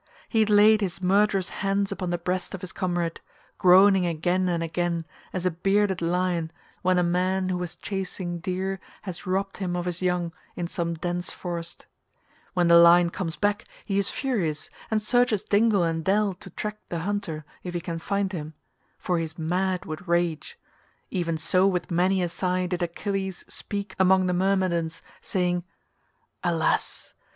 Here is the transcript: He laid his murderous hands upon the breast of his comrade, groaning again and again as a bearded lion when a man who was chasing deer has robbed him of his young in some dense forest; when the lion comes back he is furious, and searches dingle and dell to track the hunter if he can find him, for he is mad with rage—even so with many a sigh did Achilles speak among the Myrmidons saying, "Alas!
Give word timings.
He 0.27 0.43
laid 0.47 0.81
his 0.81 0.99
murderous 0.99 1.51
hands 1.61 1.91
upon 1.91 2.09
the 2.09 2.17
breast 2.17 2.55
of 2.55 2.61
his 2.61 2.71
comrade, 2.71 3.21
groaning 3.59 4.07
again 4.07 4.49
and 4.49 4.63
again 4.63 5.05
as 5.31 5.45
a 5.45 5.51
bearded 5.51 6.01
lion 6.01 6.51
when 6.81 6.97
a 6.97 7.03
man 7.03 7.49
who 7.49 7.57
was 7.59 7.75
chasing 7.75 8.39
deer 8.39 8.79
has 9.03 9.27
robbed 9.27 9.57
him 9.57 9.75
of 9.75 9.85
his 9.85 10.01
young 10.01 10.33
in 10.55 10.65
some 10.65 10.95
dense 10.95 11.29
forest; 11.29 11.85
when 12.55 12.67
the 12.67 12.79
lion 12.79 13.11
comes 13.11 13.35
back 13.35 13.65
he 13.85 13.99
is 13.99 14.09
furious, 14.09 14.71
and 14.89 15.03
searches 15.03 15.43
dingle 15.43 15.83
and 15.83 16.03
dell 16.03 16.33
to 16.33 16.49
track 16.49 16.79
the 16.89 17.01
hunter 17.01 17.45
if 17.61 17.75
he 17.75 17.79
can 17.79 17.99
find 17.99 18.31
him, 18.31 18.55
for 18.97 19.19
he 19.19 19.23
is 19.23 19.37
mad 19.37 19.85
with 19.85 20.07
rage—even 20.07 21.37
so 21.37 21.67
with 21.67 21.91
many 21.91 22.23
a 22.23 22.27
sigh 22.27 22.65
did 22.65 22.81
Achilles 22.81 23.45
speak 23.47 23.93
among 23.99 24.25
the 24.25 24.33
Myrmidons 24.33 25.03
saying, 25.21 25.63
"Alas! 26.43 27.13